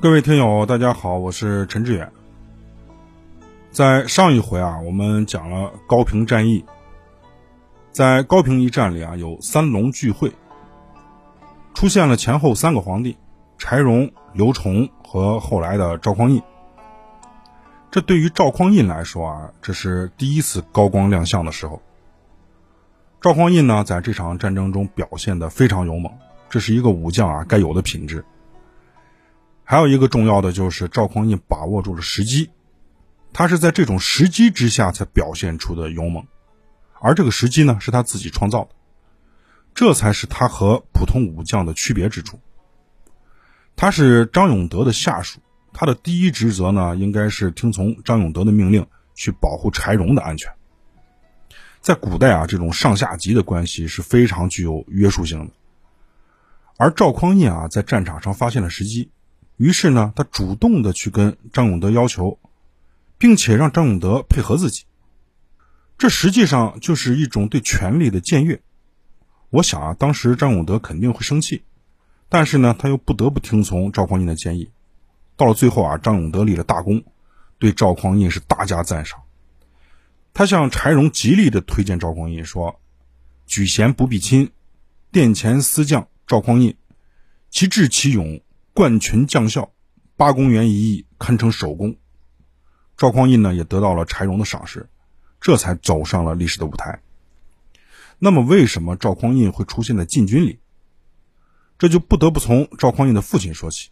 [0.00, 2.10] 各位听友，大家好，我是陈志远。
[3.70, 6.64] 在上一回啊，我们讲了高平战役。
[7.92, 10.32] 在高平一战里啊，有三龙聚会，
[11.74, 13.16] 出现了前后三个皇帝：
[13.56, 16.42] 柴荣、刘崇和后来的赵匡胤。
[17.90, 21.82] 这对于赵匡胤来说啊，这是第一次高光亮相的时候。
[23.20, 26.12] 赵匡胤呢，在这场战争中表现的非常勇猛，
[26.50, 28.24] 这是一个武将啊该有的品质。
[29.64, 32.50] 还有一个重要的就是赵匡胤把握住了时机，
[33.32, 36.26] 他是在这种时机之下才表现出的勇猛，
[37.00, 38.70] 而这个时机呢是他自己创造的，
[39.74, 42.38] 这才是他和普通武将的区别之处。
[43.76, 45.40] 他是张永德的下属，
[45.80, 48.84] 他的第一职责呢应该是听从张永德的命令
[49.14, 50.52] 去保护柴荣的安全。
[51.80, 55.52] 在古代啊，这种上下级的关系是非常具有约束性的，
[56.78, 59.10] 而赵匡胤啊在战场上发现了时机。
[59.56, 62.40] 于是呢，他主动的去跟张永德要求，
[63.16, 64.82] 并且让张永德配合自己。
[65.96, 68.60] 这实际上就是一种对权力的僭越。
[69.50, 71.62] 我想啊，当时张永德肯定会生气，
[72.28, 74.70] 但是呢，他又不得不听从赵匡胤的建议。
[75.38, 77.02] 到了最后啊，张永德立了大功，
[77.58, 79.22] 对赵匡胤是大加赞赏。
[80.34, 82.78] 他向柴荣极力的推荐赵匡胤说
[83.46, 84.50] ：“举贤不避亲，
[85.10, 86.76] 殿前司将赵匡胤，
[87.48, 88.42] 其智其勇。”
[88.74, 89.72] 冠群将校，
[90.16, 91.96] 八公元一役堪称首功。
[92.96, 94.88] 赵匡胤呢也得到了柴荣的赏识，
[95.40, 97.00] 这才走上了历史的舞台。
[98.20, 100.60] 那么，为什么赵匡胤会出现在禁军里？
[101.76, 103.90] 这就不得不从赵匡胤的父亲说起。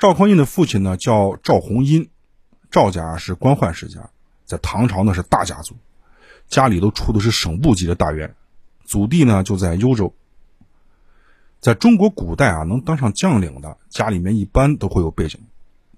[0.00, 2.08] 赵匡胤的父亲呢叫赵弘殷，
[2.70, 4.08] 赵家是官宦世家，
[4.46, 5.76] 在唐朝呢是大家族，
[6.48, 8.34] 家里都出的是省部级的大员，
[8.86, 10.14] 祖地呢就在幽州。
[11.60, 15.38] 在中国古代啊，能当上将领的家里面一般都会有背景，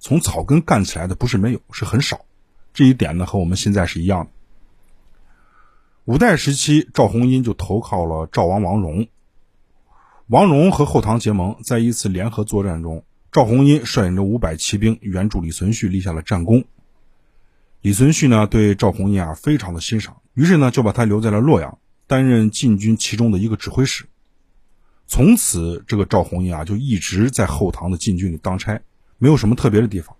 [0.01, 2.23] 从草根干起来的不是没有，是很少。
[2.75, 4.31] 这一点呢，和我们现在是一样的。
[6.07, 9.07] 五代时期，赵弘殷就投靠了赵王王戎。
[10.27, 16.65] 王戎和后唐结盟，在一次联合作战中，赵弘殷率领着五百骑兵援助李存勖立下了战功。
[17.81, 24.05] 李存勖呢，对赵弘殷啊非常的欣赏，于是呢就把他留在了洛阳，担任禁军其中的一个指挥使。
[25.07, 28.83] 从此，这个赵弘殷啊，就一直在后唐的禁军里当差，
[29.17, 30.15] 没有什么特别的地方。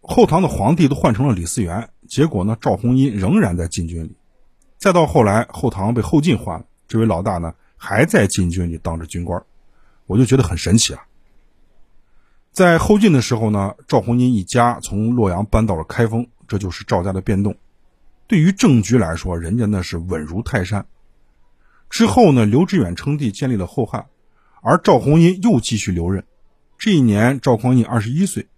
[0.00, 4.16] 后唐的皇帝都换成了李嗣源，结果呢，赵弘殷仍然在禁军里。
[4.78, 9.44] 再到后来，后唐被后晋换了，这位老大呢，还在禁军里当着军官，
[10.06, 11.05] 我就觉得很神奇啊。
[12.56, 17.54] 在后晋的时候呢，赵匡胤一家从洛阳搬到了开封，这就是赵家的变动。
[18.26, 20.86] 对于政局来说，人家那是稳如泰山。
[21.90, 24.06] 之后呢，刘知远称帝，建立了后汉，
[24.62, 26.24] 而赵匡胤又继续留任。
[26.78, 28.48] 这一年，赵匡胤二十一岁，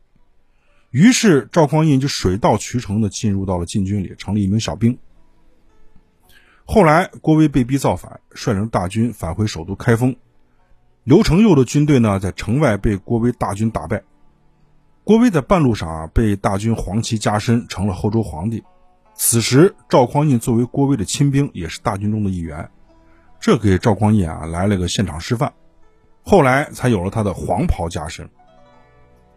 [0.93, 4.97] 于是赵匡胤就水到渠成的进入到了禁军里，成了一名小兵。
[6.65, 10.15] 后来，郭威被逼造反，率领大军返回首都开封。
[11.09, 14.03] 刘承佑的军队呢，在城外被郭威大军打败。
[15.05, 18.63] 郭威在半路上啊，被大军黄旗加身，成了后周皇帝。
[19.15, 22.69] 此时，赵匡胤作为郭威的亲兵，也是大军中的一员。
[23.41, 25.55] 这给赵匡胤啊来了个现场示范，
[26.23, 28.29] 后来才有了他的黄袍加身。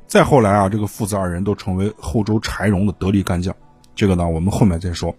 [0.07, 3.55] 再后来啊，这个父子二人都成为后周柴荣的得力干将。
[3.95, 5.15] 这个呢，我们后面再说。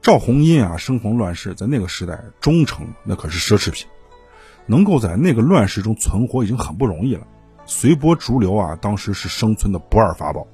[0.00, 3.86] 赵弘殷啊，生逢乱世，在那个时代，忠诚那可是奢侈品，
[4.66, 7.26] 能够在那个乱世中存活已经很不容易了。
[7.66, 10.46] 随波逐流啊，当时是生存的不二法宝。